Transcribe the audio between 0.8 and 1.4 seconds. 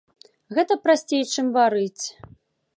прасцей,